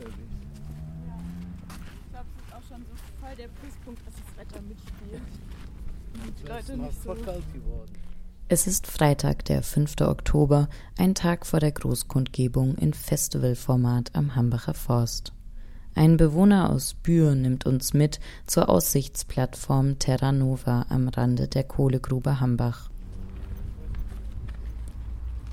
merkwürdig. 0.00 0.26
Ja. 1.06 1.18
Ich 2.04 2.10
glaube, 2.10 2.26
es 2.36 2.46
ist 2.46 2.54
auch 2.54 2.68
schon 2.68 2.84
so 2.84 2.96
voll 3.20 3.36
der 3.36 3.48
Pluspunkt, 3.48 4.06
dass 4.06 4.14
das 4.14 4.36
Wetter 4.36 4.62
mitspielt. 4.62 5.22
Und 6.24 6.38
die 6.38 6.48
Leute 6.48 6.76
nicht 6.76 7.02
so. 7.02 7.16
Es 8.48 8.66
ist 8.66 8.88
Freitag, 8.88 9.44
der 9.44 9.62
5. 9.62 10.00
Oktober, 10.00 10.68
ein 10.98 11.14
Tag 11.14 11.46
vor 11.46 11.60
der 11.60 11.70
Großkundgebung 11.70 12.74
in 12.76 12.92
Festivalformat 12.94 14.10
am 14.14 14.34
Hambacher 14.34 14.74
Forst. 14.74 15.32
Ein 15.94 16.16
Bewohner 16.16 16.70
aus 16.70 16.94
Bühr 16.94 17.34
nimmt 17.34 17.64
uns 17.66 17.94
mit 17.94 18.18
zur 18.46 18.68
Aussichtsplattform 18.68 19.98
Terra 19.98 20.32
Nova 20.32 20.86
am 20.88 21.08
Rande 21.08 21.46
der 21.46 21.64
Kohlegrube 21.64 22.40
Hambach. 22.40 22.90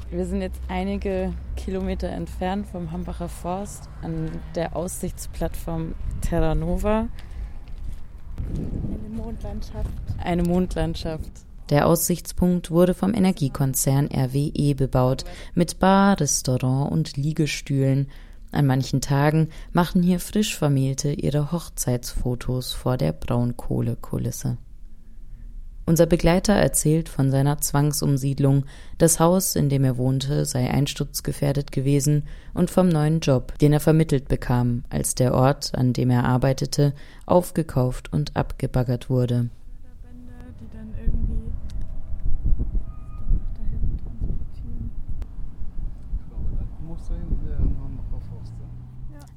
Wir 0.09 0.25
sind 0.25 0.41
jetzt 0.41 0.61
einige 0.69 1.33
Kilometer 1.57 2.07
entfernt 2.07 2.65
vom 2.67 2.91
Hambacher 2.93 3.27
Forst 3.27 3.89
an 4.01 4.31
der 4.55 4.73
Aussichtsplattform 4.73 5.95
Terra 6.21 6.55
Nova. 6.55 7.09
Eine 8.55 9.09
Mondlandschaft. 9.21 9.89
Eine 10.23 10.43
Mondlandschaft. 10.43 11.29
Der 11.69 11.87
Aussichtspunkt 11.87 12.71
wurde 12.71 12.93
vom 12.93 13.13
Energiekonzern 13.13 14.07
RWE 14.07 14.75
bebaut, 14.75 15.25
mit 15.53 15.79
Bar, 15.79 16.17
Restaurant 16.21 16.89
und 16.89 17.17
Liegestühlen. 17.17 18.07
An 18.53 18.65
manchen 18.65 19.01
Tagen 19.01 19.49
machen 19.73 20.01
hier 20.01 20.21
Frischvermählte 20.21 21.11
ihre 21.11 21.51
Hochzeitsfotos 21.51 22.71
vor 22.71 22.95
der 22.95 23.11
Braunkohlekulisse. 23.11 24.57
Unser 25.87 26.05
Begleiter 26.05 26.51
erzählt 26.51 27.07
von 27.07 27.31
seiner 27.31 27.59
Zwangsumsiedlung. 27.59 28.65
Das 28.97 29.21
Haus, 29.21 29.55
in 29.55 29.69
dem 29.69 29.85
er 29.85 29.97
wohnte, 29.97 30.43
sei 30.43 30.69
einsturzgefährdet 30.69 31.71
gewesen 31.71 32.23
und 32.53 32.69
vom 32.69 32.89
neuen 32.89 33.21
Job, 33.21 33.57
den 33.59 33.71
er 33.71 33.79
vermittelt 33.79 34.27
bekam, 34.27 34.83
als 34.89 35.15
der 35.15 35.33
Ort, 35.33 35.73
an 35.75 35.93
dem 35.93 36.09
er 36.09 36.25
arbeitete, 36.25 36.93
aufgekauft 37.25 38.11
und 38.11 38.35
abgebaggert 38.35 39.09
wurde. 39.09 39.49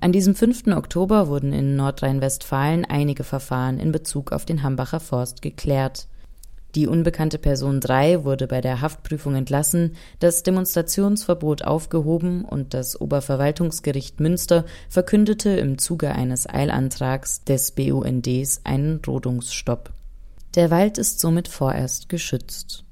An 0.00 0.10
diesem 0.10 0.34
5. 0.34 0.66
Oktober 0.74 1.28
wurden 1.28 1.52
in 1.52 1.76
Nordrhein-Westfalen 1.76 2.84
einige 2.86 3.22
Verfahren 3.22 3.78
in 3.78 3.92
Bezug 3.92 4.32
auf 4.32 4.44
den 4.44 4.64
Hambacher 4.64 4.98
Forst 4.98 5.42
geklärt. 5.42 6.08
Die 6.76 6.86
unbekannte 6.86 7.38
Person 7.38 7.80
3 7.80 8.22
wurde 8.24 8.46
bei 8.46 8.60
der 8.60 8.80
Haftprüfung 8.80 9.34
entlassen, 9.34 9.96
das 10.20 10.44
Demonstrationsverbot 10.44 11.62
aufgehoben 11.62 12.44
und 12.44 12.74
das 12.74 13.00
Oberverwaltungsgericht 13.00 14.20
Münster 14.20 14.64
verkündete 14.88 15.50
im 15.50 15.78
Zuge 15.78 16.12
eines 16.12 16.48
Eilantrags 16.48 17.42
des 17.42 17.72
BUNDs 17.72 18.60
einen 18.62 19.00
Rodungsstopp. 19.04 19.90
Der 20.54 20.70
Wald 20.70 20.96
ist 20.98 21.18
somit 21.18 21.48
vorerst 21.48 22.08
geschützt. 22.08 22.84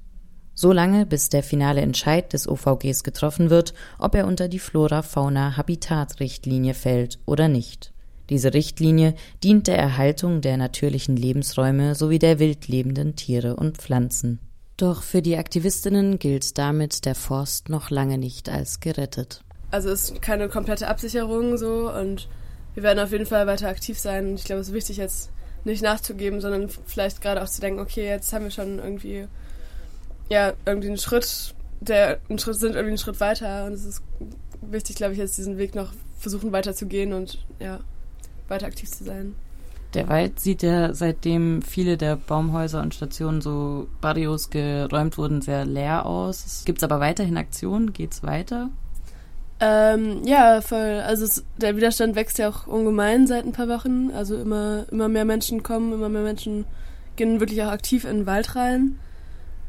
So 0.54 0.72
lange, 0.72 1.06
bis 1.06 1.28
der 1.28 1.44
finale 1.44 1.82
Entscheid 1.82 2.32
des 2.32 2.48
OVGs 2.48 3.04
getroffen 3.04 3.48
wird, 3.48 3.74
ob 4.00 4.16
er 4.16 4.26
unter 4.26 4.48
die 4.48 4.58
Flora-Fauna-Habitat-Richtlinie 4.58 6.74
fällt 6.74 7.20
oder 7.26 7.46
nicht. 7.46 7.92
Diese 8.30 8.52
Richtlinie 8.52 9.14
dient 9.42 9.66
der 9.66 9.78
Erhaltung 9.78 10.40
der 10.40 10.56
natürlichen 10.56 11.16
Lebensräume 11.16 11.94
sowie 11.94 12.18
der 12.18 12.38
wild 12.38 12.68
lebenden 12.68 13.16
Tiere 13.16 13.56
und 13.56 13.78
Pflanzen. 13.78 14.38
Doch 14.76 15.02
für 15.02 15.22
die 15.22 15.36
Aktivistinnen 15.36 16.18
gilt 16.18 16.56
damit 16.58 17.04
der 17.04 17.14
Forst 17.14 17.68
noch 17.68 17.90
lange 17.90 18.18
nicht 18.18 18.48
als 18.48 18.80
gerettet. 18.80 19.42
Also 19.70 19.90
es 19.90 20.10
ist 20.10 20.22
keine 20.22 20.48
komplette 20.48 20.88
Absicherung 20.88 21.56
so 21.56 21.90
und 21.92 22.28
wir 22.74 22.82
werden 22.82 23.00
auf 23.00 23.10
jeden 23.10 23.26
Fall 23.26 23.46
weiter 23.46 23.68
aktiv 23.68 23.98
sein. 23.98 24.34
Ich 24.34 24.44
glaube, 24.44 24.60
es 24.60 24.68
ist 24.68 24.74
wichtig, 24.74 24.98
jetzt 24.98 25.30
nicht 25.64 25.82
nachzugeben, 25.82 26.40
sondern 26.40 26.68
vielleicht 26.86 27.20
gerade 27.20 27.42
auch 27.42 27.48
zu 27.48 27.60
denken, 27.60 27.80
okay, 27.80 28.06
jetzt 28.06 28.32
haben 28.32 28.44
wir 28.44 28.50
schon 28.50 28.78
irgendwie 28.78 29.26
ja 30.28 30.52
irgendwie 30.64 30.88
einen 30.88 30.98
Schritt, 30.98 31.54
der 31.80 32.20
einen 32.28 32.38
Schritt 32.38 32.56
sind 32.56 32.70
irgendwie 32.70 32.90
einen 32.90 32.98
Schritt 32.98 33.20
weiter 33.20 33.64
und 33.64 33.72
es 33.72 33.84
ist 33.84 34.02
wichtig, 34.60 34.96
glaube 34.96 35.14
ich, 35.14 35.18
jetzt 35.18 35.38
diesen 35.38 35.58
Weg 35.58 35.74
noch 35.74 35.92
versuchen 36.18 36.52
weiterzugehen 36.52 37.12
und 37.12 37.44
ja 37.58 37.80
weiter 38.48 38.66
aktiv 38.66 38.90
zu 38.90 39.04
sein. 39.04 39.34
Der 39.94 40.08
Wald 40.08 40.38
sieht 40.38 40.62
ja, 40.62 40.92
seitdem 40.92 41.62
viele 41.62 41.96
der 41.96 42.16
Baumhäuser 42.16 42.82
und 42.82 42.94
Stationen 42.94 43.40
so 43.40 43.88
Barrios 44.02 44.50
geräumt 44.50 45.16
wurden, 45.16 45.40
sehr 45.40 45.64
leer 45.64 46.04
aus. 46.04 46.62
Gibt 46.66 46.78
es 46.78 46.84
aber 46.84 47.00
weiterhin 47.00 47.38
Aktionen? 47.38 47.94
Geht's 47.94 48.22
weiter? 48.22 48.68
Ähm, 49.60 50.22
ja, 50.24 50.60
voll. 50.60 51.02
Also 51.04 51.24
es, 51.24 51.44
der 51.56 51.76
Widerstand 51.76 52.16
wächst 52.16 52.38
ja 52.38 52.48
auch 52.48 52.66
ungemein 52.66 53.26
seit 53.26 53.44
ein 53.44 53.52
paar 53.52 53.68
Wochen. 53.68 54.10
Also 54.10 54.36
immer, 54.36 54.84
immer 54.90 55.08
mehr 55.08 55.24
Menschen 55.24 55.62
kommen, 55.62 55.92
immer 55.92 56.08
mehr 56.08 56.22
Menschen 56.22 56.66
gehen 57.16 57.40
wirklich 57.40 57.62
auch 57.62 57.70
aktiv 57.70 58.04
in 58.04 58.18
den 58.18 58.26
Wald 58.26 58.54
rein. 58.56 58.98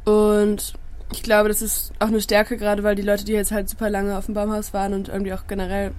Und 0.05 0.73
ich 1.11 1.23
glaube, 1.23 1.49
das 1.49 1.61
ist 1.61 1.91
auch 1.99 2.07
eine 2.07 2.21
Stärke, 2.21 2.57
gerade 2.57 2.83
weil 2.83 2.95
die 2.95 3.01
Leute, 3.01 3.25
die 3.25 3.31
jetzt 3.31 3.51
halt 3.51 3.67
super 3.69 3.89
lange 3.89 4.17
auf 4.17 4.25
dem 4.25 4.35
Baumhaus 4.35 4.73
waren 4.73 4.93
und 4.93 5.09
irgendwie 5.09 5.33
auch 5.33 5.47
generell, 5.47 5.91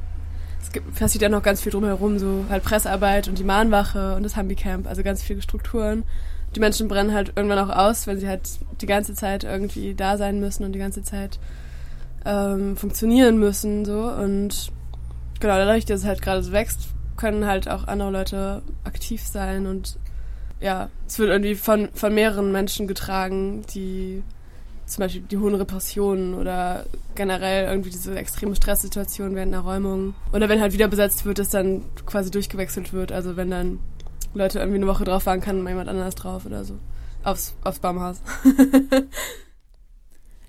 es 0.62 0.72
gibt, 0.72 0.94
passiert 0.94 1.22
ja 1.22 1.28
noch 1.28 1.42
ganz 1.42 1.60
viel 1.60 1.72
drumherum, 1.72 2.18
so 2.18 2.44
halt 2.48 2.62
Pressearbeit 2.62 3.28
und 3.28 3.38
die 3.38 3.44
Mahnwache 3.44 4.14
und 4.14 4.22
das 4.22 4.36
Hambi-Camp, 4.36 4.86
also 4.86 5.02
ganz 5.02 5.22
viele 5.22 5.42
Strukturen. 5.42 6.04
Die 6.54 6.60
Menschen 6.60 6.88
brennen 6.88 7.14
halt 7.14 7.32
irgendwann 7.36 7.58
auch 7.58 7.74
aus, 7.74 8.06
weil 8.06 8.18
sie 8.18 8.28
halt 8.28 8.42
die 8.80 8.86
ganze 8.86 9.14
Zeit 9.14 9.44
irgendwie 9.44 9.94
da 9.94 10.16
sein 10.16 10.40
müssen 10.40 10.64
und 10.64 10.72
die 10.72 10.78
ganze 10.78 11.02
Zeit 11.02 11.38
ähm, 12.24 12.76
funktionieren 12.76 13.38
müssen 13.38 13.84
so 13.84 14.02
und 14.02 14.72
genau 15.38 15.56
dadurch, 15.56 15.84
dass 15.86 16.00
es 16.00 16.06
halt 16.06 16.22
gerade 16.22 16.42
so 16.42 16.52
wächst, 16.52 16.88
können 17.16 17.46
halt 17.46 17.68
auch 17.68 17.86
andere 17.86 18.10
Leute 18.10 18.62
aktiv 18.84 19.22
sein 19.22 19.66
und 19.66 19.98
ja, 20.60 20.90
es 21.06 21.18
wird 21.18 21.30
irgendwie 21.30 21.54
von, 21.54 21.88
von 21.94 22.14
mehreren 22.14 22.52
Menschen 22.52 22.86
getragen, 22.86 23.62
die 23.74 24.22
zum 24.90 25.02
Beispiel 25.02 25.22
die 25.22 25.38
hohen 25.38 25.54
Repressionen 25.54 26.34
oder 26.34 26.86
generell 27.14 27.68
irgendwie 27.68 27.90
diese 27.90 28.16
extreme 28.16 28.56
Stresssituation 28.56 29.34
während 29.34 29.54
einer 29.54 29.62
Räumung. 29.62 30.14
Oder 30.32 30.48
wenn 30.48 30.60
halt 30.60 30.72
wieder 30.72 30.88
besetzt 30.88 31.24
wird, 31.24 31.38
dass 31.38 31.50
dann 31.50 31.82
quasi 32.06 32.30
durchgewechselt 32.30 32.92
wird. 32.92 33.12
Also 33.12 33.36
wenn 33.36 33.50
dann 33.50 33.78
Leute 34.34 34.58
irgendwie 34.58 34.76
eine 34.76 34.86
Woche 34.86 35.04
drauf 35.04 35.26
waren, 35.26 35.40
kann 35.40 35.62
mal 35.62 35.70
jemand 35.70 35.88
anders 35.88 36.14
drauf 36.14 36.46
oder 36.46 36.64
so. 36.64 36.78
Aufs, 37.22 37.54
aufs 37.62 37.80
Baumhaus. 37.80 38.20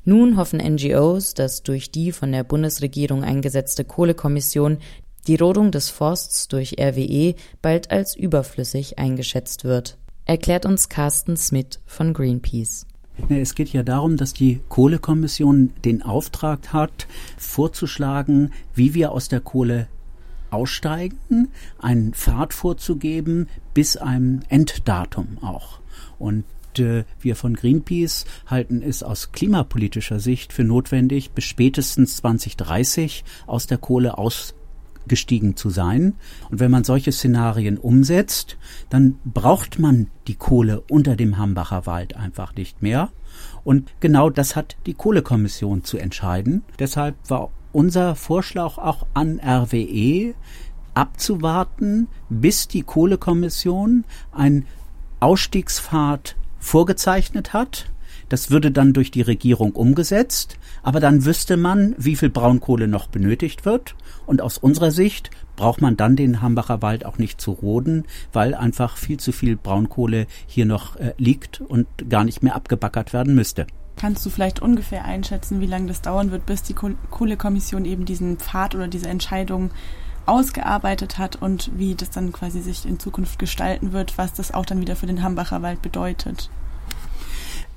Nun 0.04 0.38
hoffen 0.38 0.60
NGOs, 0.60 1.36
dass 1.36 1.62
durch 1.62 1.92
die 1.92 2.12
von 2.12 2.32
der 2.32 2.44
Bundesregierung 2.44 3.24
eingesetzte 3.24 3.86
Kohlekommission 3.86 4.80
die 5.28 5.36
Rodung 5.36 5.72
des 5.72 5.92
Forsts 5.92 6.48
durch 6.48 6.78
RWE 6.80 7.36
bald 7.62 7.92
als 7.92 8.16
überflüssig 8.16 8.98
eingeschätzt 8.98 9.64
wird, 9.64 10.00
erklärt 10.26 10.66
uns 10.66 10.90
Carsten 10.90 11.38
Smith 11.38 11.80
von 11.86 12.14
Greenpeace. 12.14 12.88
Es 13.30 13.56
geht 13.56 13.70
ja 13.70 13.84
darum, 13.84 14.18
dass 14.18 14.34
die 14.34 14.62
Kohlekommission 14.70 15.72
den 15.86 16.02
Auftrag 16.02 16.74
hat, 16.74 17.08
vorzuschlagen, 17.38 18.52
wie 18.74 18.94
wir 18.94 19.12
aus 19.12 19.28
der 19.28 19.42
Kohle 19.42 19.88
aussteigen, 20.50 21.50
einen 21.80 22.14
Pfad 22.14 22.54
vorzugeben 22.54 23.48
bis 23.74 23.98
einem 23.98 24.42
Enddatum 24.50 25.38
auch. 25.42 25.80
Und 26.20 26.44
äh, 26.78 27.04
wir 27.20 27.36
von 27.36 27.56
Greenpeace 27.56 28.26
halten 28.48 28.82
es 28.82 29.04
aus 29.04 29.32
klimapolitischer 29.32 30.20
Sicht 30.20 30.54
für 30.54 30.64
notwendig, 30.64 31.32
bis 31.32 31.46
spätestens 31.46 32.18
2030 32.18 33.24
aus 33.48 33.68
der 33.68 33.78
Kohle 33.78 34.18
ausgestiegen 35.02 35.56
zu 35.56 35.70
sein. 35.70 36.14
Und 36.50 36.60
wenn 36.60 36.72
man 36.72 36.84
solche 36.84 37.12
Szenarien 37.12 37.78
umsetzt, 37.78 38.58
dann 38.90 39.20
braucht 39.26 39.80
man 39.80 40.08
die 40.28 40.36
Kohle 40.36 40.84
unter 40.90 41.16
dem 41.16 41.38
Hambacher 41.38 41.86
Wald 41.86 42.16
einfach 42.16 42.56
nicht 42.56 42.82
mehr. 42.82 43.10
Und 43.64 43.92
genau 44.00 44.30
das 44.30 44.56
hat 44.56 44.78
die 44.86 44.94
Kohlekommission 44.94 45.84
zu 45.84 45.98
entscheiden. 45.98 46.64
Deshalb 46.80 47.16
war 47.28 47.50
unser 47.72 48.16
Vorschlag 48.16 48.78
auch 48.78 49.06
an 49.14 49.40
RWE 49.40 50.34
abzuwarten, 50.94 52.08
bis 52.30 52.68
die 52.68 52.84
Kohlekommission 52.84 54.04
ein 54.32 54.66
Ausstiegspfad 55.20 56.36
vorgezeichnet 56.60 57.54
hat. 57.54 57.90
Das 58.32 58.50
würde 58.50 58.72
dann 58.72 58.94
durch 58.94 59.12
die 59.12 59.24
Regierung 59.24 59.74
umgesetzt, 59.74 60.58
aber 60.84 61.02
dann 61.02 61.26
wüsste 61.26 61.58
man, 61.58 61.96
wie 61.98 62.16
viel 62.16 62.30
Braunkohle 62.30 62.88
noch 62.88 63.08
benötigt 63.08 63.66
wird. 63.66 63.94
Und 64.26 64.42
aus 64.42 64.58
unserer 64.58 64.92
Sicht 64.92 65.32
braucht 65.58 65.82
man 65.82 65.98
dann 65.98 66.16
den 66.16 66.42
Hambacher 66.42 66.82
Wald 66.82 67.06
auch 67.06 67.18
nicht 67.18 67.42
zu 67.42 67.52
roden, 67.52 68.06
weil 68.32 68.56
einfach 68.56 68.96
viel 68.96 69.20
zu 69.20 69.34
viel 69.34 69.58
Braunkohle 69.58 70.28
hier 70.48 70.66
noch 70.66 70.96
äh, 70.96 71.14
liegt 71.18 71.60
und 71.60 71.88
gar 72.10 72.24
nicht 72.24 72.42
mehr 72.42 72.56
abgebackert 72.56 73.12
werden 73.12 73.36
müsste. 73.36 73.68
Kannst 73.98 74.26
du 74.26 74.30
vielleicht 74.30 74.62
ungefähr 74.62 75.04
einschätzen, 75.04 75.60
wie 75.60 75.68
lange 75.68 75.88
das 75.88 76.02
dauern 76.02 76.32
wird, 76.32 76.46
bis 76.46 76.64
die 76.64 76.74
Kohlekommission 76.74 77.84
eben 77.84 78.06
diesen 78.06 78.38
Pfad 78.38 78.76
oder 78.76 78.88
diese 78.88 79.10
Entscheidung 79.10 79.72
ausgearbeitet 80.26 81.18
hat 81.18 81.36
und 81.36 81.70
wie 81.76 81.96
das 81.96 82.12
dann 82.12 82.32
quasi 82.32 82.62
sich 82.62 82.86
in 82.86 82.98
Zukunft 82.98 83.40
gestalten 83.40 83.92
wird, 83.92 84.18
was 84.18 84.32
das 84.32 84.54
auch 84.54 84.66
dann 84.66 84.80
wieder 84.80 84.96
für 84.96 85.08
den 85.08 85.22
Hambacher 85.22 85.62
Wald 85.62 85.82
bedeutet? 85.82 86.50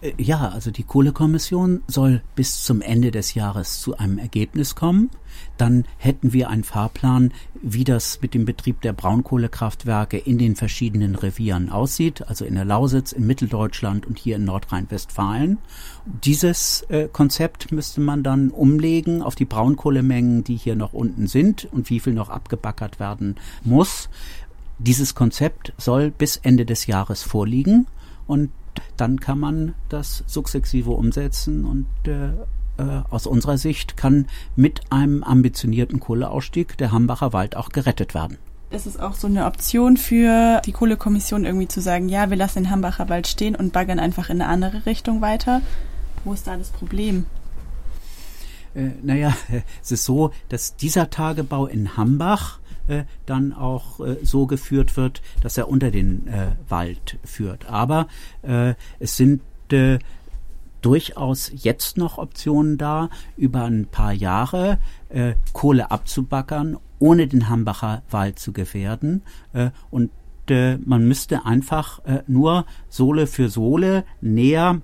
Äh, 0.04 0.12
ja, 0.18 0.48
also 0.48 0.70
die 0.70 0.82
Kohlekommission 0.82 1.82
soll 1.86 2.22
bis 2.36 2.62
zum 2.62 2.80
Ende 2.80 3.10
des 3.10 3.34
Jahres 3.34 3.80
zu 3.80 3.96
einem 3.96 4.18
Ergebnis 4.18 4.74
kommen. 4.74 5.10
Dann 5.56 5.84
hätten 5.98 6.32
wir 6.32 6.48
einen 6.48 6.64
Fahrplan, 6.64 7.32
wie 7.60 7.84
das 7.84 8.20
mit 8.20 8.34
dem 8.34 8.44
Betrieb 8.44 8.80
der 8.82 8.92
Braunkohlekraftwerke 8.92 10.18
in 10.18 10.38
den 10.38 10.54
verschiedenen 10.54 11.16
Revieren 11.16 11.70
aussieht, 11.70 12.26
also 12.28 12.44
in 12.44 12.54
der 12.54 12.64
Lausitz, 12.64 13.12
in 13.12 13.26
Mitteldeutschland 13.26 14.06
und 14.06 14.18
hier 14.18 14.36
in 14.36 14.44
Nordrhein-Westfalen. 14.44 15.58
Dieses 16.04 16.82
äh, 16.88 17.08
Konzept 17.10 17.72
müsste 17.72 18.00
man 18.00 18.22
dann 18.22 18.50
umlegen 18.50 19.22
auf 19.22 19.34
die 19.34 19.44
Braunkohlemengen, 19.44 20.44
die 20.44 20.56
hier 20.56 20.76
noch 20.76 20.92
unten 20.92 21.26
sind 21.26 21.68
und 21.72 21.90
wie 21.90 22.00
viel 22.00 22.12
noch 22.12 22.28
abgebackert 22.28 23.00
werden 23.00 23.36
muss. 23.64 24.08
Dieses 24.78 25.14
Konzept 25.14 25.72
soll 25.78 26.10
bis 26.10 26.36
Ende 26.36 26.66
des 26.66 26.86
Jahres 26.86 27.22
vorliegen 27.22 27.86
und 28.26 28.50
dann 28.96 29.20
kann 29.20 29.38
man 29.38 29.74
das 29.88 30.24
sukzessive 30.26 30.90
umsetzen 30.90 31.64
und 31.64 31.86
äh, 32.06 32.30
äh, 32.76 33.02
aus 33.10 33.26
unserer 33.26 33.58
Sicht 33.58 33.96
kann 33.96 34.26
mit 34.56 34.80
einem 34.90 35.22
ambitionierten 35.22 36.00
Kohleausstieg 36.00 36.76
der 36.78 36.92
Hambacher 36.92 37.32
Wald 37.32 37.56
auch 37.56 37.68
gerettet 37.68 38.14
werden. 38.14 38.38
Ist 38.70 38.86
es 38.86 38.98
auch 38.98 39.14
so 39.14 39.28
eine 39.28 39.46
Option 39.46 39.96
für 39.96 40.60
die 40.66 40.72
Kohlekommission 40.72 41.44
irgendwie 41.44 41.68
zu 41.68 41.80
sagen, 41.80 42.08
ja, 42.08 42.30
wir 42.30 42.36
lassen 42.36 42.64
den 42.64 42.70
Hambacher 42.70 43.08
Wald 43.08 43.28
stehen 43.28 43.54
und 43.54 43.72
baggern 43.72 44.00
einfach 44.00 44.30
in 44.30 44.42
eine 44.42 44.50
andere 44.50 44.86
Richtung 44.86 45.20
weiter? 45.20 45.60
Wo 46.24 46.32
ist 46.32 46.46
da 46.46 46.56
das 46.56 46.70
Problem? 46.70 47.26
Äh, 48.74 48.90
naja, 49.02 49.34
es 49.82 49.92
ist 49.92 50.04
so, 50.04 50.32
dass 50.48 50.76
dieser 50.76 51.10
Tagebau 51.10 51.66
in 51.66 51.96
Hambach 51.96 52.58
äh, 52.88 53.04
dann 53.26 53.52
auch 53.52 54.00
äh, 54.00 54.16
so 54.22 54.46
geführt 54.46 54.96
wird, 54.96 55.22
dass 55.42 55.58
er 55.58 55.68
unter 55.68 55.90
den 55.90 56.26
äh, 56.26 56.52
Wald 56.68 57.18
führt. 57.24 57.66
Aber 57.68 58.08
äh, 58.42 58.74
es 58.98 59.16
sind 59.16 59.40
äh, 59.72 59.98
durchaus 60.82 61.50
jetzt 61.54 61.96
noch 61.96 62.18
Optionen 62.18 62.76
da, 62.76 63.08
über 63.36 63.64
ein 63.64 63.86
paar 63.86 64.12
Jahre 64.12 64.78
äh, 65.08 65.34
Kohle 65.54 65.90
abzubackern, 65.90 66.76
ohne 66.98 67.26
den 67.26 67.48
Hambacher 67.48 68.02
Wald 68.10 68.38
zu 68.38 68.52
gefährden. 68.52 69.22
Äh, 69.54 69.70
und 69.90 70.10
äh, 70.50 70.76
man 70.76 71.08
müsste 71.08 71.46
einfach 71.46 72.04
äh, 72.04 72.22
nur 72.26 72.66
Sohle 72.90 73.26
für 73.26 73.48
Sohle 73.48 74.04
näher 74.20 74.82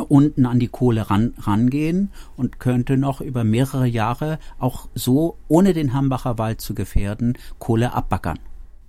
unten 0.00 0.46
an 0.46 0.58
die 0.58 0.68
Kohle 0.68 1.10
ran, 1.10 1.34
rangehen 1.38 2.10
und 2.36 2.58
könnte 2.60 2.96
noch 2.96 3.20
über 3.20 3.44
mehrere 3.44 3.86
Jahre 3.86 4.38
auch 4.58 4.88
so, 4.94 5.36
ohne 5.48 5.72
den 5.72 5.92
Hambacher 5.92 6.38
Wald 6.38 6.60
zu 6.60 6.74
gefährden, 6.74 7.38
Kohle 7.58 7.92
abbackern. 7.92 8.38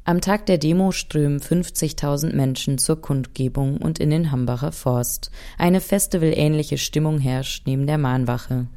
Am 0.05 0.19
Tag 0.19 0.45
der 0.47 0.57
Demo 0.57 0.91
strömen 0.91 1.39
50.000 1.39 2.35
Menschen 2.35 2.77
zur 2.77 3.01
Kundgebung 3.01 3.77
und 3.77 3.99
in 3.99 4.09
den 4.09 4.31
Hambacher 4.31 4.73
Forst. 4.73 5.31
Eine 5.57 5.79
festivalähnliche 5.79 6.77
Stimmung 6.77 7.19
herrscht 7.19 7.67
neben 7.67 7.87
der 7.87 7.97
Mahnwache. 7.97 8.67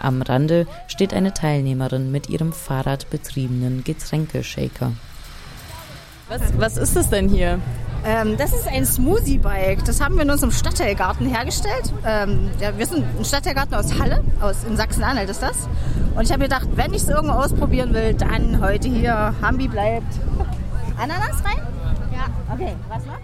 Am 0.00 0.22
Rande 0.22 0.66
steht 0.88 1.14
eine 1.14 1.34
Teilnehmerin 1.34 2.10
mit 2.10 2.28
ihrem 2.28 2.52
fahrradbetriebenen 2.52 3.84
Getränkeshaker. 3.84 4.92
Was, 6.28 6.40
was 6.58 6.76
ist 6.76 6.96
es 6.96 7.08
denn 7.08 7.28
hier? 7.28 7.60
Ähm, 8.04 8.36
das 8.36 8.52
ist 8.52 8.66
ein 8.66 8.84
Smoothie-Bike. 8.84 9.84
Das 9.84 10.00
haben 10.00 10.16
wir 10.16 10.22
in 10.22 10.30
unserem 10.30 10.50
Stadtteilgarten 10.50 11.28
hergestellt. 11.28 11.92
Ähm, 12.04 12.50
ja, 12.60 12.76
wir 12.76 12.86
sind 12.86 13.04
ein 13.18 13.24
Stadtteilgarten 13.24 13.74
aus 13.74 13.98
Halle, 13.98 14.24
aus, 14.40 14.64
in 14.64 14.76
Sachsen-Anhalt 14.76 15.30
ist 15.30 15.42
das. 15.42 15.68
Und 16.16 16.24
ich 16.24 16.32
habe 16.32 16.42
gedacht, 16.42 16.68
wenn 16.74 16.92
ich 16.94 17.02
es 17.02 17.08
irgendwo 17.08 17.34
ausprobieren 17.34 17.94
will, 17.94 18.14
dann 18.14 18.60
heute 18.60 18.88
hier. 18.88 19.34
Hambi 19.40 19.68
bleibt. 19.68 20.18
Ananas 20.96 21.44
rein? 21.44 21.62
Ja. 22.12 22.26
Okay, 22.52 22.74
was 22.88 23.04
noch? 23.06 23.18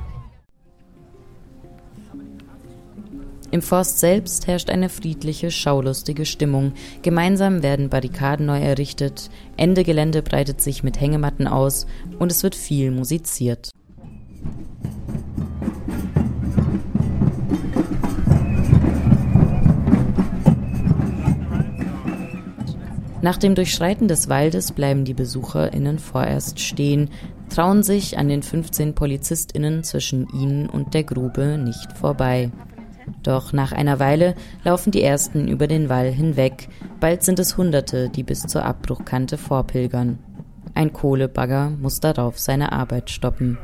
Im 3.52 3.60
Forst 3.60 4.00
selbst 4.00 4.46
herrscht 4.46 4.70
eine 4.70 4.88
friedliche, 4.88 5.50
schaulustige 5.50 6.24
Stimmung. 6.24 6.72
Gemeinsam 7.02 7.62
werden 7.62 7.90
Barrikaden 7.90 8.46
neu 8.46 8.58
errichtet, 8.58 9.28
Ende 9.58 9.84
Gelände 9.84 10.22
breitet 10.22 10.62
sich 10.62 10.82
mit 10.82 10.98
Hängematten 10.98 11.46
aus 11.46 11.86
und 12.18 12.32
es 12.32 12.42
wird 12.42 12.54
viel 12.54 12.90
musiziert. 12.90 13.70
Nach 23.20 23.36
dem 23.36 23.54
Durchschreiten 23.54 24.08
des 24.08 24.30
Waldes 24.30 24.72
bleiben 24.72 25.04
die 25.04 25.14
BesucherInnen 25.14 25.98
vorerst 25.98 26.58
stehen, 26.58 27.10
trauen 27.50 27.82
sich 27.82 28.16
an 28.16 28.28
den 28.28 28.42
15 28.42 28.94
PolizistInnen 28.94 29.84
zwischen 29.84 30.26
ihnen 30.30 30.70
und 30.70 30.94
der 30.94 31.04
Grube 31.04 31.58
nicht 31.58 31.98
vorbei. 31.98 32.50
Doch 33.22 33.52
nach 33.52 33.72
einer 33.72 33.98
Weile 33.98 34.34
laufen 34.64 34.90
die 34.90 35.02
ersten 35.02 35.48
über 35.48 35.66
den 35.66 35.88
Wall 35.88 36.10
hinweg. 36.10 36.68
Bald 37.00 37.22
sind 37.22 37.38
es 37.38 37.56
Hunderte, 37.56 38.08
die 38.08 38.22
bis 38.22 38.42
zur 38.42 38.64
Abbruchkante 38.64 39.38
vorpilgern. 39.38 40.18
Ein 40.74 40.92
Kohlebagger 40.92 41.70
muss 41.70 42.00
darauf 42.00 42.38
seine 42.38 42.72
Arbeit 42.72 43.10
stoppen. 43.10 43.58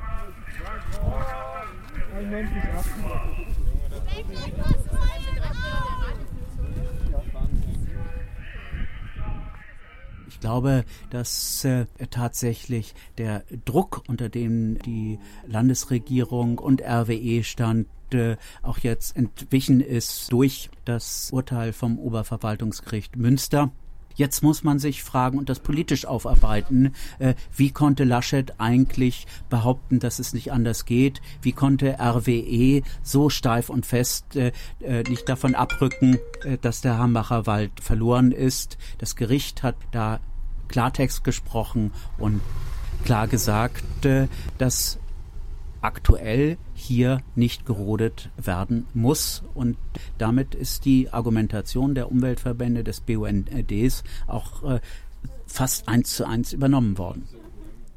Ich 10.28 10.40
glaube, 10.40 10.84
dass 11.10 11.64
äh, 11.64 11.86
tatsächlich 12.10 12.94
der 13.16 13.42
Druck, 13.64 14.02
unter 14.06 14.28
dem 14.28 14.78
die 14.78 15.18
Landesregierung 15.46 16.58
und 16.58 16.80
RWE 16.80 17.42
stand, 17.42 17.88
äh, 18.14 18.36
auch 18.62 18.78
jetzt 18.78 19.16
entwichen 19.16 19.80
ist 19.80 20.32
durch 20.32 20.70
das 20.84 21.30
Urteil 21.32 21.72
vom 21.72 21.98
Oberverwaltungsgericht 21.98 23.16
Münster. 23.16 23.70
Jetzt 24.18 24.42
muss 24.42 24.64
man 24.64 24.80
sich 24.80 25.04
fragen 25.04 25.38
und 25.38 25.48
das 25.48 25.60
politisch 25.60 26.04
aufarbeiten, 26.04 26.92
äh, 27.20 27.34
wie 27.54 27.70
konnte 27.70 28.02
Laschet 28.02 28.52
eigentlich 28.58 29.28
behaupten, 29.48 30.00
dass 30.00 30.18
es 30.18 30.32
nicht 30.34 30.50
anders 30.50 30.86
geht? 30.86 31.20
Wie 31.40 31.52
konnte 31.52 31.98
RWE 32.00 32.82
so 33.04 33.30
steif 33.30 33.70
und 33.70 33.86
fest 33.86 34.34
äh, 34.34 34.50
äh, 34.80 35.04
nicht 35.04 35.28
davon 35.28 35.54
abrücken, 35.54 36.18
äh, 36.42 36.58
dass 36.58 36.80
der 36.80 36.98
Hambacher 36.98 37.46
Wald 37.46 37.70
verloren 37.80 38.32
ist? 38.32 38.76
Das 38.98 39.14
Gericht 39.14 39.62
hat 39.62 39.76
da 39.92 40.18
Klartext 40.66 41.22
gesprochen 41.22 41.92
und 42.18 42.40
klar 43.04 43.28
gesagt, 43.28 44.04
äh, 44.04 44.26
dass 44.58 44.98
aktuell 45.80 46.58
hier 46.78 47.20
nicht 47.34 47.66
gerodet 47.66 48.30
werden 48.36 48.86
muss. 48.94 49.42
Und 49.54 49.76
damit 50.16 50.54
ist 50.54 50.84
die 50.84 51.10
Argumentation 51.10 51.94
der 51.94 52.10
Umweltverbände 52.10 52.84
des 52.84 53.00
BUNDs 53.00 54.04
auch 54.26 54.62
äh, 54.62 54.80
fast 55.46 55.88
eins 55.88 56.14
zu 56.14 56.26
eins 56.26 56.52
übernommen 56.52 56.98
worden. 56.98 57.28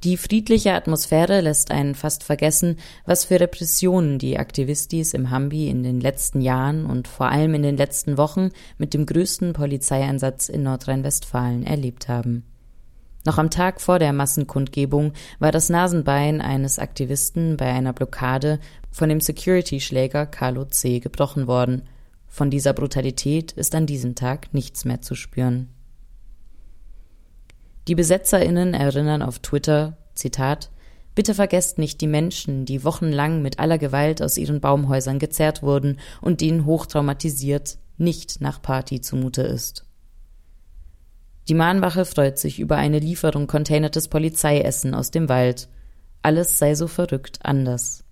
Die 0.04 0.18
friedliche 0.18 0.74
Atmosphäre 0.74 1.42
lässt 1.42 1.70
einen 1.70 1.94
fast 1.94 2.24
vergessen, 2.24 2.78
was 3.06 3.26
für 3.26 3.40
Repressionen 3.40 4.18
die 4.18 4.40
Aktivistis 4.40 5.14
im 5.14 5.30
Hambi 5.30 5.68
in 5.68 5.84
den 5.84 6.02
letzten 6.02 6.42
Jahren 6.42 6.88
und 6.88 7.08
vor 7.08 7.30
allem 7.30 7.54
in 7.54 7.62
den 7.62 7.78
letzten 7.78 8.18
Wochen 8.18 8.50
mit 8.80 8.96
dem 8.96 9.06
größten 9.06 9.54
Polizeieinsatz 9.54 10.50
in 10.50 10.64
Nordrhein-Westfalen 10.64 11.64
erlebt 11.68 12.10
haben. 12.10 12.46
Noch 13.26 13.38
am 13.38 13.52
Tag 13.52 13.80
vor 13.80 14.00
der 14.00 14.14
Massenkundgebung 14.14 15.14
war 15.38 15.52
das 15.52 15.70
Nasenbein 15.70 16.42
eines 16.42 16.80
Aktivisten 16.80 17.56
bei 17.56 17.68
einer 17.68 17.94
Blockade 17.94 18.60
von 18.92 19.10
dem 19.10 19.22
Security-Schläger 19.22 20.26
Carlo 20.26 20.66
C. 20.66 21.00
gebrochen 21.00 21.48
worden. 21.48 21.84
Von 22.28 22.50
dieser 22.50 22.74
Brutalität 22.74 23.54
ist 23.54 23.74
an 23.74 23.86
diesem 23.86 24.16
Tag 24.16 24.54
nichts 24.54 24.86
mehr 24.86 25.02
zu 25.02 25.16
spüren. 25.16 25.70
Die 27.88 27.96
BesetzerInnen 27.96 28.74
erinnern 28.74 29.22
auf 29.22 29.40
Twitter, 29.40 29.98
Zitat, 30.14 30.70
Bitte 31.14 31.36
vergesst 31.36 31.78
nicht 31.78 32.00
die 32.00 32.08
Menschen, 32.08 32.66
die 32.66 32.86
wochenlang 32.86 33.42
mit 33.42 33.60
aller 33.60 33.78
Gewalt 33.78 34.22
aus 34.22 34.38
ihren 34.38 34.62
Baumhäusern 34.62 35.20
gezerrt 35.20 35.62
wurden 35.62 36.00
und 36.22 36.40
denen 36.40 36.66
hochtraumatisiert 36.66 37.78
nicht 37.98 38.40
nach 38.40 38.62
Party 38.62 39.02
zumute 39.02 39.42
ist. 39.42 39.86
Die 41.50 41.54
Mahnwache 41.54 42.06
freut 42.06 42.38
sich 42.38 42.60
über 42.60 42.78
eine 42.78 43.00
Lieferung 43.00 43.48
containertes 43.48 44.08
Polizeiessen 44.08 44.94
aus 44.94 45.12
dem 45.12 45.28
Wald. 45.28 45.68
Alles 46.22 46.60
sei 46.60 46.76
so 46.76 46.88
verrückt 46.88 47.40
anders. 47.44 48.06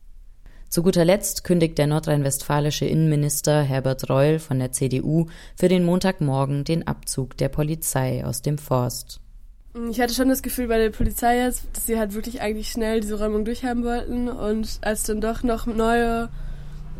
Zu 0.69 0.83
guter 0.83 1.03
Letzt 1.03 1.43
kündigt 1.43 1.79
der 1.79 1.87
nordrhein-westfälische 1.87 2.85
Innenminister 2.85 3.63
Herbert 3.63 4.07
Reul 4.07 4.37
von 4.37 4.59
der 4.59 4.71
CDU 4.71 5.25
für 5.55 5.67
den 5.67 5.83
Montagmorgen 5.83 6.63
den 6.63 6.85
Abzug 6.85 7.35
der 7.37 7.49
Polizei 7.49 8.23
aus 8.23 8.43
dem 8.43 8.59
Forst. 8.59 9.19
Ich 9.89 9.99
hatte 9.99 10.13
schon 10.13 10.29
das 10.29 10.43
Gefühl 10.43 10.67
bei 10.67 10.77
der 10.77 10.91
Polizei 10.91 11.39
jetzt, 11.39 11.63
dass 11.73 11.87
sie 11.87 11.97
halt 11.97 12.13
wirklich 12.13 12.41
eigentlich 12.41 12.69
schnell 12.69 13.01
diese 13.01 13.17
Räumung 13.17 13.45
durchhaben 13.45 13.83
wollten 13.83 14.29
und 14.29 14.77
als 14.81 15.03
dann 15.03 15.21
doch 15.21 15.41
noch 15.41 15.65
neue 15.65 16.29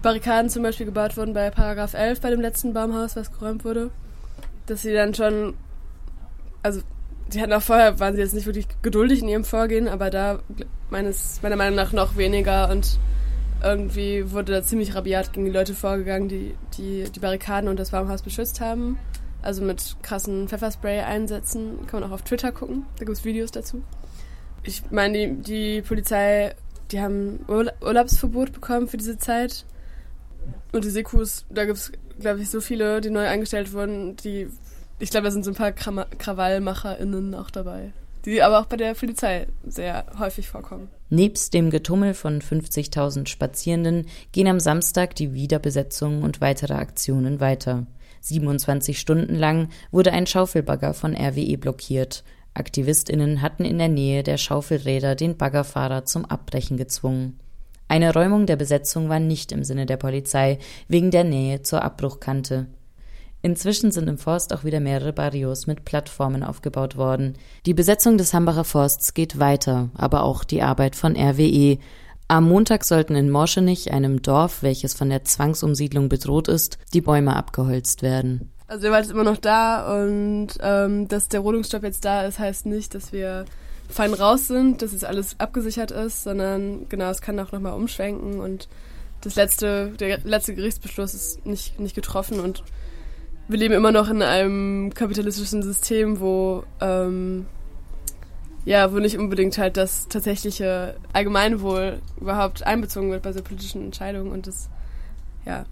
Barrikaden 0.02 0.50
zum 0.50 0.64
Beispiel 0.64 0.88
gebaut 0.88 1.16
wurden 1.16 1.34
bei 1.34 1.52
Paragraph 1.52 1.94
11 1.94 2.22
bei 2.22 2.32
dem 2.32 2.42
letzten 2.42 2.74
Baumhaus, 2.74 3.16
was 3.16 3.32
geräumt 3.32 3.66
wurde, 3.66 3.92
dass 4.66 4.82
sie 4.82 4.94
dann 4.94 5.14
schon 5.14 5.54
also 6.64 6.82
sie 7.30 7.40
hatten 7.40 7.54
auch 7.54 7.62
vorher, 7.62 8.00
waren 8.00 8.16
sie 8.16 8.22
jetzt 8.22 8.34
nicht 8.34 8.48
wirklich 8.48 8.68
geduldig 8.82 9.22
in 9.22 9.30
ihrem 9.30 9.44
Vorgehen, 9.44 9.88
aber 9.88 10.10
da 10.10 10.40
meines, 10.90 11.40
meiner 11.44 11.56
Meinung 11.56 11.76
nach 11.76 11.92
noch 11.92 12.18
weniger 12.18 12.72
und 12.72 12.98
irgendwie 13.64 14.32
wurde 14.32 14.54
da 14.54 14.64
ziemlich 14.64 14.96
rabiat 14.96 15.34
gegen 15.34 15.46
die 15.46 15.52
Leute 15.52 15.74
vorgegangen, 15.74 16.30
die 16.30 16.56
die, 16.78 17.04
die 17.10 17.20
Barrikaden 17.20 17.70
und 17.70 17.80
das 17.80 17.92
Baumhaus 17.92 18.22
beschützt 18.22 18.62
haben. 18.62 18.98
Also 19.42 19.62
mit 19.64 19.98
krassen 20.02 20.48
Pfefferspray-Einsätzen. 20.48 21.88
Kann 21.88 22.02
man 22.02 22.10
auch 22.10 22.14
auf 22.14 22.22
Twitter 22.24 22.52
gucken. 22.52 22.86
Da 22.98 23.06
gibt 23.06 23.18
es 23.18 23.26
Videos 23.26 23.52
dazu. 23.52 23.84
Ich 24.64 24.92
meine, 24.92 25.18
die, 25.18 25.42
die 25.42 25.82
Polizei, 25.82 26.56
die 26.92 27.00
haben 27.02 27.46
Urlaubsverbot 27.48 28.52
bekommen 28.52 28.88
für 28.88 28.98
diese 28.98 29.18
Zeit. 29.18 29.66
Und 30.72 30.84
die 30.84 30.90
Sekus, 30.90 31.46
da 31.50 31.66
gibt 31.66 31.78
es, 31.78 31.92
glaube 32.20 32.42
ich, 32.42 32.50
so 32.50 32.62
viele, 32.62 33.02
die 33.02 33.10
neu 33.10 33.26
eingestellt 33.26 33.74
wurden, 33.74 34.16
die, 34.18 34.48
ich 35.00 35.10
glaube, 35.10 35.26
da 35.26 35.32
sind 35.32 35.46
so 35.46 35.52
ein 35.52 35.56
paar 35.56 35.72
KrawallmacherInnen 35.72 37.34
auch 37.36 37.50
dabei 37.50 37.94
die 38.26 38.42
aber 38.42 38.60
auch 38.60 38.66
bei 38.66 38.78
der 38.78 38.94
Polizei 38.94 39.48
sehr 39.66 40.06
häufig 40.18 40.48
vorkommen. 40.48 40.90
Nebst 41.10 41.54
dem 41.54 41.70
Getummel 41.70 42.14
von 42.14 42.42
50.000 42.42 43.28
Spazierenden 43.28 44.08
gehen 44.32 44.48
am 44.48 44.60
Samstag 44.60 45.16
die 45.16 45.34
Wiederbesetzungen 45.34 46.24
und 46.24 46.42
weitere 46.42 46.74
Aktionen 46.74 47.40
weiter. 47.40 47.88
27 48.22 49.00
Stunden 49.00 49.36
lang 49.36 49.70
wurde 49.92 50.12
ein 50.12 50.28
Schaufelbagger 50.28 50.94
von 50.94 51.16
RWE 51.16 51.58
blockiert. 51.58 52.24
AktivistInnen 52.54 53.42
hatten 53.42 53.64
in 53.64 53.78
der 53.78 53.88
Nähe 53.88 54.24
der 54.24 54.38
Schaufelräder 54.38 55.16
den 55.16 55.38
Baggerfahrer 55.38 56.06
zum 56.06 56.26
Abbrechen 56.26 56.78
gezwungen. 56.78 57.40
Eine 57.88 58.14
Räumung 58.14 58.46
der 58.46 58.56
Besetzung 58.56 59.10
war 59.10 59.20
nicht 59.20 59.52
im 59.52 59.64
Sinne 59.64 59.86
der 59.88 59.98
Polizei, 59.98 60.60
wegen 60.88 61.10
der 61.10 61.24
Nähe 61.24 61.64
zur 61.64 61.84
Abbruchkante. 61.84 62.68
Inzwischen 63.42 63.92
sind 63.92 64.10
im 64.10 64.18
Forst 64.18 64.54
auch 64.54 64.66
wieder 64.66 64.82
mehrere 64.82 65.14
Barrios 65.14 65.66
mit 65.66 65.86
Plattformen 65.86 66.44
aufgebaut 66.44 66.98
worden. 66.98 67.38
Die 67.66 67.74
Besetzung 67.74 68.18
des 68.18 68.34
Hambacher 68.34 68.66
Forsts 68.66 69.14
geht 69.14 69.40
weiter, 69.40 69.90
aber 69.96 70.24
auch 70.24 70.44
die 70.44 70.62
Arbeit 70.62 70.96
von 70.96 71.16
RWE. 71.16 71.78
Am 72.28 72.48
Montag 72.48 72.84
sollten 72.84 73.16
in 73.16 73.30
Morschenich, 73.30 73.92
einem 73.94 74.22
Dorf, 74.22 74.62
welches 74.62 74.94
von 74.94 75.10
der 75.10 75.24
Zwangsumsiedlung 75.24 76.10
bedroht 76.10 76.48
ist, 76.48 76.78
die 76.94 77.02
Bäume 77.02 77.36
abgeholzt 77.36 78.02
werden. 78.02 78.52
Also 78.68 78.84
der 78.84 78.92
Wald 78.92 79.06
ist 79.06 79.12
immer 79.12 79.24
noch 79.24 79.38
da 79.38 80.04
und 80.04 80.50
ähm, 80.62 81.08
dass 81.08 81.28
der 81.28 81.40
Rodungsstopp 81.40 81.84
jetzt 81.84 82.06
da 82.06 82.26
ist, 82.26 82.38
heißt 82.38 82.68
nicht, 82.68 82.94
dass 82.94 83.12
wir 83.12 83.46
fein 83.90 84.14
raus 84.14 84.48
sind, 84.48 84.84
dass 84.84 84.94
es 84.94 85.04
alles 85.04 85.40
abgesichert 85.40 85.90
ist, 85.90 86.24
sondern 86.24 86.88
genau, 86.88 87.10
es 87.10 87.22
kann 87.22 87.40
auch 87.40 87.52
nochmal 87.52 87.74
umschwenken 87.74 88.40
und 88.40 88.68
das 89.22 89.36
letzte, 89.36 89.92
der 90.00 90.20
letzte 90.20 90.54
Gerichtsbeschluss 90.54 91.14
ist 91.14 91.46
nicht, 91.46 91.80
nicht 91.80 91.96
getroffen 91.96 92.40
und 92.40 92.64
wir 93.50 93.58
leben 93.58 93.74
immer 93.74 93.92
noch 93.92 94.10
in 94.10 94.22
einem 94.22 94.94
kapitalistischen 94.94 95.64
System, 95.64 96.20
wo 96.20 96.64
ähm, 96.80 97.48
ja, 98.64 98.94
wo 98.94 99.00
nicht 99.00 99.18
unbedingt 99.18 99.58
halt 99.58 99.78
das 99.78 100.08
tatsächliche 100.08 100.96
Allgemeinwohl 101.14 102.02
überhaupt 102.22 102.64
einbezogen 102.64 103.10
wird 103.10 103.24
bei 103.24 103.34
so 103.34 103.42
politischen 103.42 103.84
Entscheidungen 103.84 104.32
und 104.32 104.46
das, 104.46 104.70
ja, 105.46 105.66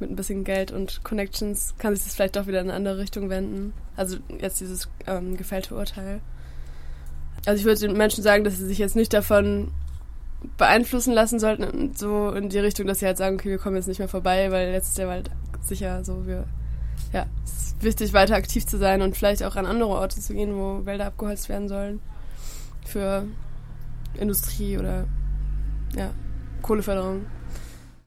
mit 0.00 0.10
ein 0.10 0.16
bisschen 0.16 0.42
Geld 0.42 0.72
und 0.72 1.04
Connections 1.04 1.74
kann 1.78 1.94
sich 1.94 2.04
das 2.04 2.14
vielleicht 2.14 2.36
doch 2.36 2.46
wieder 2.46 2.60
in 2.60 2.68
eine 2.68 2.76
andere 2.76 2.98
Richtung 2.98 3.28
wenden. 3.28 3.74
Also 3.96 4.16
jetzt 4.40 4.60
dieses 4.60 4.88
ähm, 5.06 5.36
gefällte 5.36 5.74
Urteil. 5.74 6.20
Also 7.44 7.60
ich 7.60 7.66
würde 7.66 7.80
den 7.80 7.96
Menschen 7.96 8.22
sagen, 8.22 8.44
dass 8.44 8.56
sie 8.56 8.66
sich 8.66 8.78
jetzt 8.78 8.96
nicht 8.96 9.12
davon 9.12 9.70
beeinflussen 10.56 11.12
lassen 11.12 11.38
sollten, 11.38 11.94
so 11.94 12.30
in 12.30 12.48
die 12.48 12.58
Richtung, 12.58 12.86
dass 12.86 13.00
sie 13.00 13.06
halt 13.06 13.18
sagen, 13.18 13.36
okay, 13.36 13.50
wir 13.50 13.58
kommen 13.58 13.76
jetzt 13.76 13.88
nicht 13.88 13.98
mehr 13.98 14.08
vorbei, 14.08 14.50
weil 14.50 14.72
jetzt 14.72 14.88
ist 14.88 14.98
der 14.98 15.08
Wald 15.08 15.30
sicher 15.62 16.04
so, 16.04 16.26
wir 16.26 16.46
ja, 17.12 17.26
es 17.44 17.52
ist 17.52 17.82
wichtig, 17.82 18.12
weiter 18.12 18.34
aktiv 18.34 18.66
zu 18.66 18.78
sein 18.78 19.02
und 19.02 19.16
vielleicht 19.16 19.42
auch 19.42 19.56
an 19.56 19.66
andere 19.66 19.90
Orte 19.90 20.20
zu 20.20 20.34
gehen, 20.34 20.54
wo 20.54 20.84
Wälder 20.86 21.06
abgeholzt 21.06 21.48
werden 21.48 21.68
sollen. 21.68 22.00
Für 22.84 23.24
Industrie 24.18 24.78
oder 24.78 25.06
ja, 25.96 26.10
Kohleförderung. 26.62 27.26